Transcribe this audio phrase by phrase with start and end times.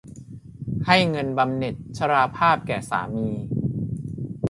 [0.85, 3.29] ให้จ่ายเงินบำเหน็จชราภาพแก่สามี